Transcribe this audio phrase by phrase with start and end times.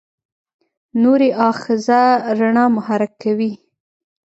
[1.01, 2.01] نوري آخذه
[2.39, 3.51] رڼا محرک کوي.